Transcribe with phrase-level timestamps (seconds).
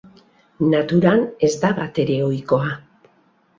[0.71, 2.75] Naturan ez da batere ohikoa.